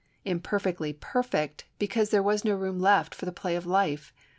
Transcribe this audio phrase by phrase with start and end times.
[0.25, 4.11] Imperfectly perfect, because there was no room left for the play of life.